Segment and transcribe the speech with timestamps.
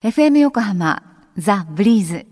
[0.00, 1.02] FM 横浜
[1.36, 2.24] ザ・ブリーズ。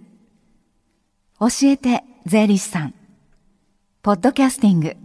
[1.40, 2.94] 教えて税理士さん。
[4.02, 4.96] ポッドキャスティング。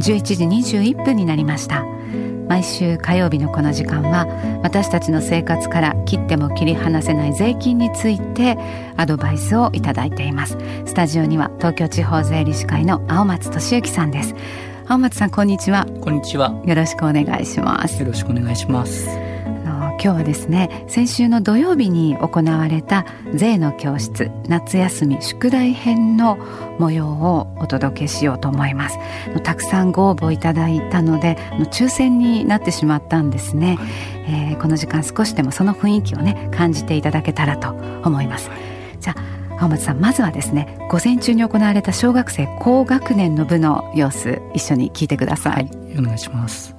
[0.02, 1.82] 時21分になりました。
[2.46, 4.26] 毎週火曜日のこの時間は
[4.62, 8.58] 私たちの生活から切っても切り離せない税金について
[8.98, 10.58] アドバイスをいただいています。
[10.84, 14.34] スタジオには東京地方税理士会の青松俊之さんです。
[14.86, 15.86] 青松さんこんにちは。
[16.02, 16.52] こんにちは。
[16.66, 18.00] よろしくお願いします。
[18.00, 19.08] よろしくお願いします。
[19.66, 26.36] 今日はですね先週の土曜日に行われた税の教室夏休み宿題編の
[26.78, 28.98] 模様をお届けしようと思います。
[29.42, 31.38] たくさんご応募いただいたので
[31.72, 33.78] 抽選になってしまったんですね、
[34.26, 37.70] えー、この時間少しでもその雰囲気をね感じていただけたらと
[38.06, 38.50] 思います。
[39.00, 46.76] じゃあ青松さんまずはですね午前中に行われた小学生高学年の部の様子一緒に聞いてください、はい、お願いします。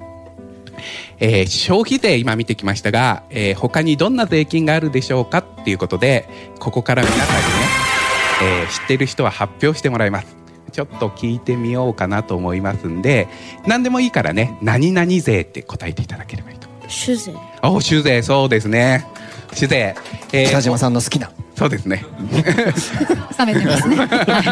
[1.18, 6.28] えー、消費税今見てきましたが、えー、他にどんな税金があるでしょうかっていうことで
[6.60, 10.36] ここから皆さんにね、えー、知ってる人は発表してもらいます。
[10.70, 13.28] ちょっと聞いてみようかなと思いますんで
[13.66, 17.16] 何でもいいからね何々税って答えていただければいいと思います。
[17.16, 17.38] 酒税。
[17.62, 19.06] お酒税そうですね
[19.56, 19.94] 酒税、
[20.32, 22.04] えー、北島さんの好きなそうですね。
[23.38, 23.96] 冷めてますね。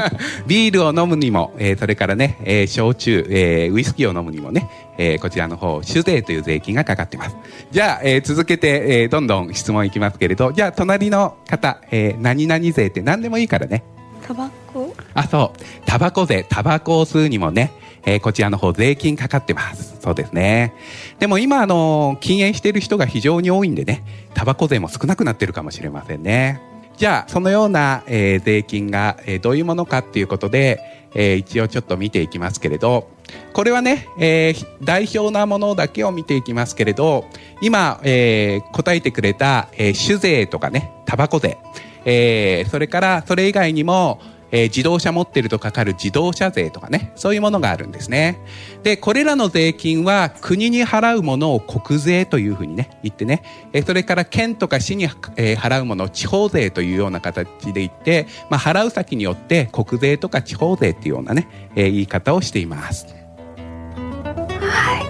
[0.49, 7.37] ビールを飲むにも、えー、それからね、えー、焼酎、えー、ウイスキーを飲むにもね、えー、こちらの方、酒税という税金がかかっています。
[7.71, 13.85] じゃあ、えー、続けて、えー、どんどん質問いきますけれど、じゃあ、隣の方、えー、何々税って何でもいいからね。
[14.27, 14.95] タバコ？
[15.13, 15.61] あ、そう。
[15.85, 17.73] タバコ税、タバコを吸うにもね、
[18.07, 19.97] えー、こちらの方税金かかってます。
[20.01, 20.75] そうですね。
[21.19, 26.61] でも今、あの、禁煙している人が非常に多いんでね、タバコ税も少なくなってるかもしれませんね。
[26.97, 30.81] じゃあそのような、えー、税金が、えー、どういうものかっていうことで、
[31.15, 33.11] えー、一応ちょっと見ていきますけれど
[33.53, 37.25] これはね、えー、代表なものだけを見ていきますけれど
[37.61, 41.59] 今、えー、答えてくれた、えー、酒税とかねタバコ税、
[42.05, 44.21] えー、それからそれ以外にも
[44.55, 47.13] えー、自動車持ってるとかかる自動車税とかね。
[47.17, 48.39] そういうものがあるんですね。
[48.85, 55.05] でこれらの税金は国に払うものを国税というふうにね言ってね、えー、それから県とか市に、
[55.35, 63.07] えー、払うものを地方税というような形で言って、まあ、払う先によって国税とか地方税っていうようなね、えー、言い方をしています。
[64.61, 65.01] は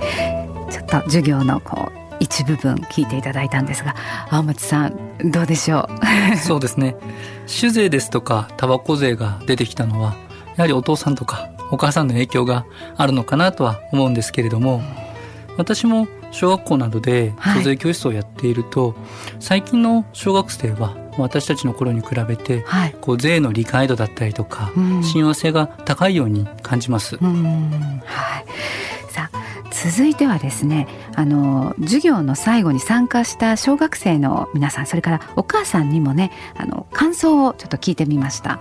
[0.69, 0.73] い。
[0.73, 3.95] ちょっと授業のこう一部分聞いていただいたんですが
[4.31, 5.89] 青松さんどうでしょ
[6.33, 6.37] う？
[6.41, 6.97] そうですね。
[7.47, 10.17] 酒税ですとかタバコ税が出てきたのは
[10.57, 12.65] やはりお父さんとかお母さんの影響が
[12.97, 14.83] あるのかなとは思うんですけれども
[15.59, 18.97] 私も小学校などで租税教室をやっていると、はい、
[19.41, 24.73] 最近の小学生は私たちの頃に比べて、はい、こう税の理解度だったりとか、
[25.15, 27.17] 親和性が高いように感じます。
[27.19, 27.39] はい、さ
[28.09, 28.45] あ
[29.85, 38.61] 続いてはですねあの授業の最後に参加した小学生の皆さんそれからお母さんにもねあの感想をちょっと聞いてみました。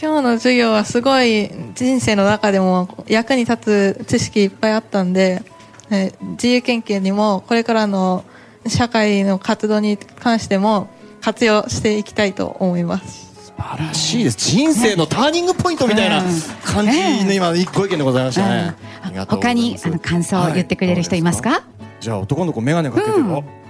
[0.00, 5.42] 今日の授業はすごい人生の中でも役に立つ知識いっぱいあったんで
[5.90, 8.24] 自由研究にもこれからの
[8.66, 10.88] 社会の活動に関しても
[11.20, 13.29] 活用していきたいと思います。
[13.60, 14.38] 晴らしいです。
[14.38, 16.22] 人生のターニングポイントみたいな
[16.64, 18.74] 感じの今一個意見でございましたね、
[19.28, 21.62] 他にあの感想を言ってくれる人いますか、
[22.00, 23.24] じゃあ男の子眼鏡かけてる、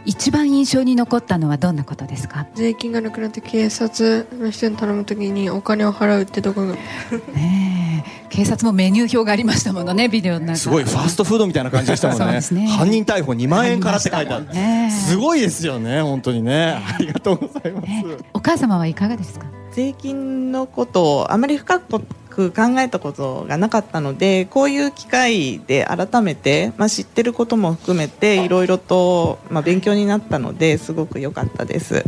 [0.07, 2.47] 一番印象に残ったのはどんなことですか？
[2.55, 6.75] 税金がなくなって警察の人に頼むときにお金を払うってところ
[7.35, 10.57] ね警察もメニュー表がありましたものねビデオの中。
[10.57, 12.41] すごいファーストフードみたいな感じでしたもんね。
[12.53, 16.83] ね、犯人逮捕2万円からって書いてある、ね、すごいですよね本当にね。
[16.83, 17.89] ありがとうございます、
[18.33, 19.47] お母様はいかがですか？
[19.73, 32.05] 税金のことをあまり深く考えたことがなかったのでこういう機会で改めて、まあ、知ってることも含めていろいろと、まあ、勉強になったのですごく良かったです。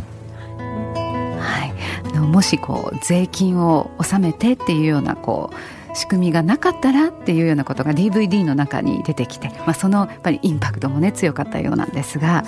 [0.57, 1.73] はい、
[2.05, 5.57] あのもしこう税金を納めてっていうようなこう
[5.95, 12.45] 仕組みがなかったらっていうようなことが DVD の中に出てきて、まあ、そのやっぱりインパクトもね強かったようなんですが、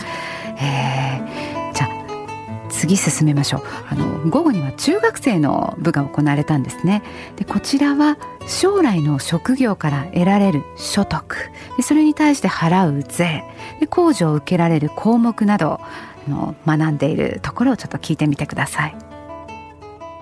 [0.58, 1.63] えー、
[2.86, 3.62] 次進めましょう。
[3.90, 7.02] あの午後には中学生の部が行われたんですね。
[7.36, 8.16] でこちらは
[8.46, 11.36] 将来の職業から得られる所得。
[11.76, 13.42] でそれに対して払う税。
[13.80, 15.80] で控除を受けられる項目など
[16.28, 18.96] の学んでいるところをちょっと聞いてみてください。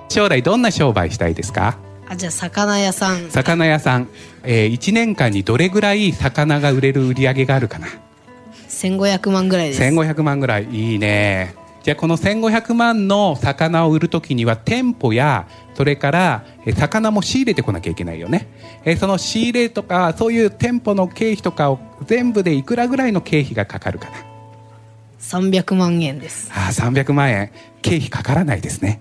[0.09, 1.77] 将来どんな商売したいですか？
[2.09, 3.31] あじゃあ魚屋さん。
[3.31, 4.09] 魚屋さん、
[4.43, 7.87] えー、1年間にどれぐらい魚が売れる売り上げがあるかな
[8.69, 9.83] ？1500万ぐらいです。
[9.83, 10.65] 1500万ぐらい。
[10.71, 16.45] いいねじゃあこの1500万の魚を売るときには店舗やそれから
[16.77, 18.49] 魚も仕入れてこなきゃいけないよね。
[18.99, 24.17] その仕入れとかそういう店舗の経費とかを全部でいくらぐらいの経費がかかるかな。
[25.21, 26.51] 300万円です。
[26.53, 27.51] ああ300万円。
[27.81, 29.01] 経費かからないですね。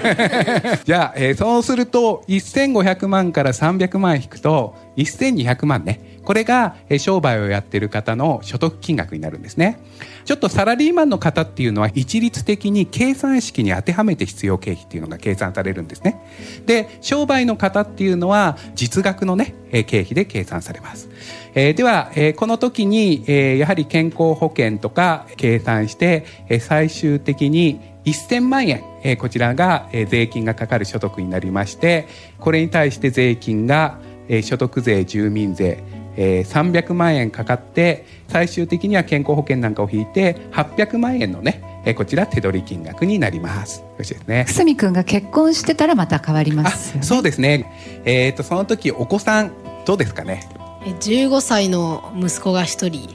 [0.84, 9.80] じゃあ、えー、そうすると1500万から300万引くと1200万ねこれが商売をやってる方の所得金額になるんですね。
[10.24, 16.22] ちょっとサラリーマンの方っていうのは一律的に計算式に当てはめて必要経費っていうのが計算されるんですね。
[16.66, 21.08] で商売の方っていうのは実額のね経費で計算されます、
[21.54, 32.06] えー、では、えー、この時に、えー、やはり健康保険とか計算して、えー、最終的に1000万円、えー、こちらが、えー、税金がかかる所得になりまして
[32.38, 33.98] これに対して税金が、
[34.28, 35.82] えー、所得税住民税
[36.16, 43.80] えー、300万円かかって最終的には健康保険なんかを引いて800万円のね、えー、こちら手取り金額になります。
[43.80, 44.44] よろしいですね。
[44.48, 48.02] 久美君が結婚してたらまた変わります、ね、そうですね。
[48.04, 49.52] えっ、ー、とその時お子さん
[49.84, 50.48] どうですかね
[50.84, 53.08] ？15歳の息子が一人。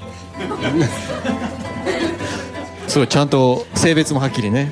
[2.88, 4.72] すごいちゃんと性別もはっきりね。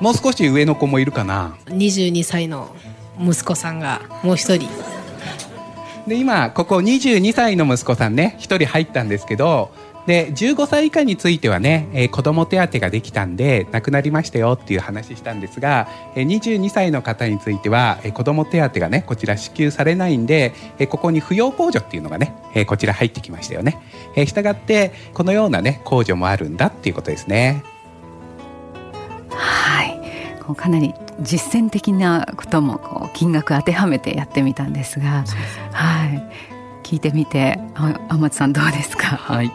[0.00, 2.74] もう少し上の子もいるかな？22歳の
[3.20, 4.68] 息子さんがもう一人
[6.06, 9.70] で今ここ22歳の息子さんね1人入ったんですけど
[10.06, 23.80] で15歳以下についてはね、えー、子ども手当ができたんで亡くなりましたよっていう話したんですが、えー、22歳の方については、えー、子ども手当がねこちら支給されないんで、えー、ここに扶養控除っていうのがね、えー、こちら入ってきましたよね。
[24.16, 27.62] えー、したがってこのようなね控除もあるんだっていうことですね。
[30.42, 35.24] はいこうかなり実践的なこともこう金額当てはめてやってみたんですが、
[35.72, 36.22] はい
[36.82, 37.58] 聞いてみて
[38.08, 39.16] 天松さんどうですか？
[39.16, 39.52] はい、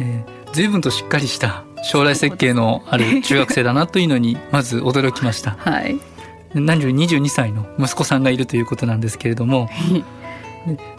[0.00, 5.56] えー、随分としっかりした将来設計のある中学生だなというのにまず驚きました。
[5.58, 5.98] はい。
[6.54, 9.68] 何より22歳の息子さんがいるということなんですけれども、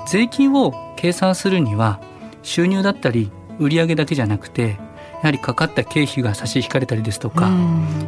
[0.07, 1.99] 税金を計算するには
[2.43, 4.77] 収入だったり売上だけじゃなくて
[5.15, 7.49] やはりかかった経費が差し引かれたりですとか、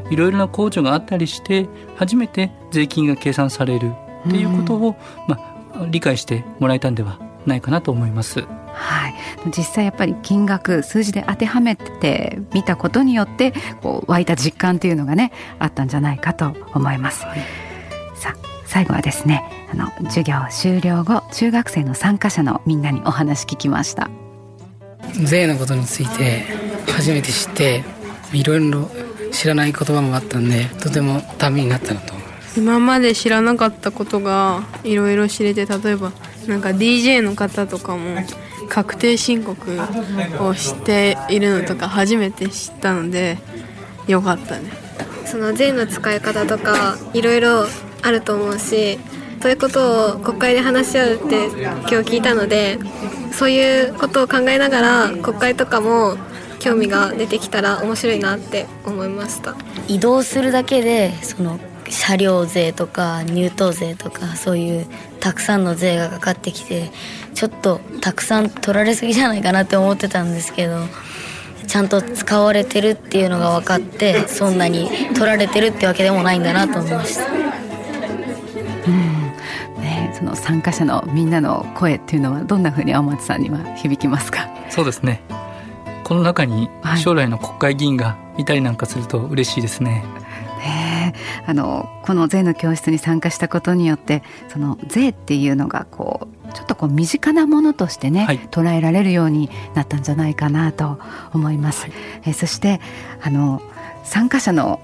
[0.09, 3.93] いろいろな控除があったりして初めて税金が計算される
[4.27, 4.95] っていうことを、
[5.27, 5.37] ま
[5.73, 8.41] あ、理解してもらえたんではないかなと思います。
[8.73, 9.15] はい、
[9.47, 17.25] 実際やっぱり金額数字で当てはめてみたことによってこう湧いた実感っていうのがねあったんじゃないかと思います。
[17.25, 17.39] はい、
[18.15, 24.09] さあ最後はですねあの授業終了後中学生の参加者のみんなにお話聞きました。
[25.23, 26.45] 税のことについて
[26.91, 27.83] 初めて知って
[28.33, 28.89] いろいろ
[29.31, 32.13] 知らない言葉もあったんでとてもためになったなと。
[32.13, 36.11] 思います今まで知らなかったことがいろいろ知れて例えば
[36.47, 38.21] なんか DJ の方とかも
[38.69, 39.79] 確定申告
[40.39, 43.37] をしているのとか初めて知ったので
[44.07, 44.71] よかったね。
[45.25, 47.65] その税の使い方とかいろいろ
[48.01, 48.97] あると思うし
[49.41, 52.79] そういうことを国会で話し合うって今日聞いたので
[53.31, 56.17] そういうことを考えながら国会とかも
[56.59, 59.55] 興味が出てきたら面白いなって思いました
[59.87, 64.87] 移動するだけでその車両税とか入湯税とかそういう
[65.19, 66.91] たくさんの税がかかってきて
[67.33, 70.79] ちょっとたくさん取られすぎじゃないかなって思ってたんですけど
[71.67, 77.46] ちゃんと使われてるっていうのが分かってそんなに取られてるってわけでもないんだなと思いました。
[80.17, 84.49] その参加者のみんなの声っていうのはどんなふうに青松さんには響きますか？
[84.69, 85.21] そうですね。
[86.03, 90.03] この中に将来の国会議員がいたりなんかすると嬉しいですね。
[90.59, 91.13] ね
[91.45, 100.99] あのこの税の教室に参加したことによってその税っていうのがこうちょっとこう身近なものとしてね、はい、捉えられるようになったんじゃないかなと
[101.33, 101.83] 思います。
[101.83, 101.91] はい、
[102.25, 102.81] えそして
[103.21, 103.61] あの
[104.03, 104.79] 参加者の、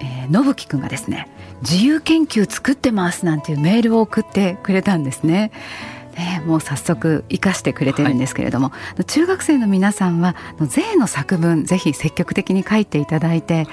[0.00, 1.28] えー、信樹くんがですね
[1.62, 5.52] 自由研究作ってますなんていうメールを送ってくれたんですね。
[6.16, 13.66] ね、もう早速生かしてくれてるんですけれども、はい、中学生の皆さんは税の作文ぜひ積極的に書いていただいて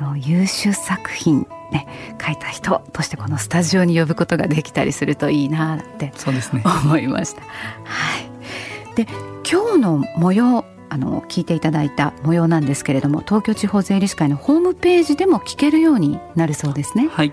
[0.00, 1.86] あの優秀作品ね、
[2.24, 6.14] 書いた人としてこのスタジオに呼ぶことができたりするといいなって
[6.64, 7.42] 思いました。
[7.42, 7.46] ね、
[7.84, 8.18] は
[8.92, 9.06] い、で
[9.46, 17.08] 今日の模様あの聞いていただいた模様なんですけれども東京地方税理士会のホームページでも聞けるようになるそうですね。
[17.10, 17.32] はい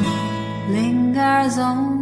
[0.71, 2.02] lingers on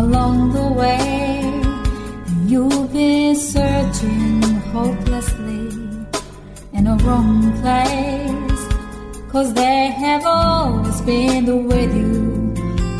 [0.00, 1.00] along the way.
[2.46, 4.42] You've been searching
[4.74, 5.68] hopelessly
[6.72, 8.62] in a wrong place.
[9.32, 12.14] Cause they have always been with you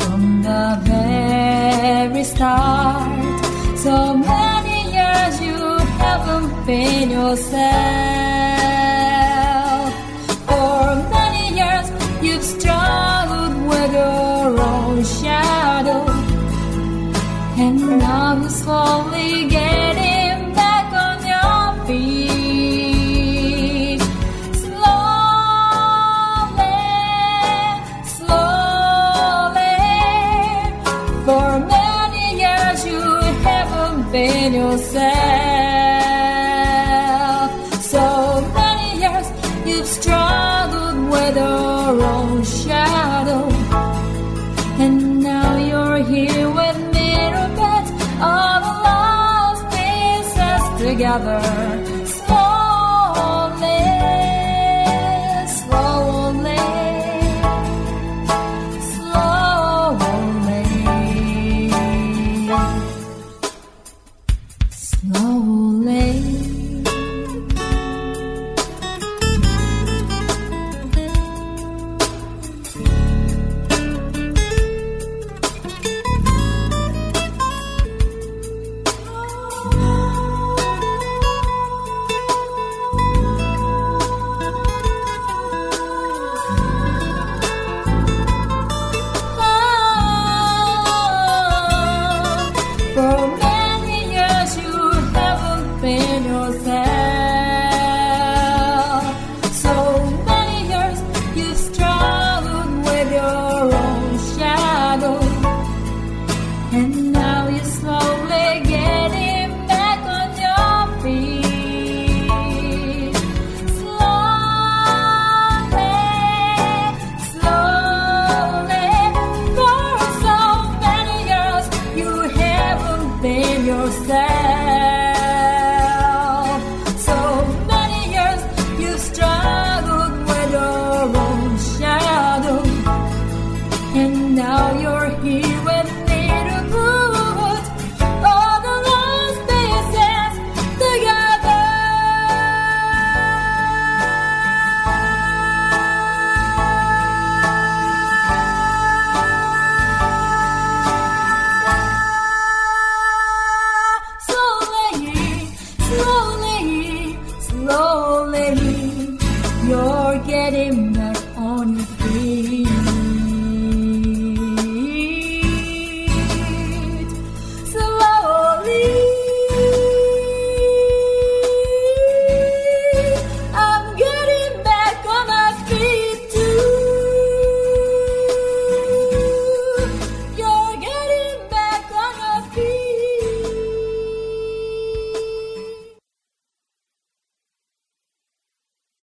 [0.03, 3.77] from the very start.
[3.85, 5.59] So many years you
[6.01, 8.36] haven't been yourself.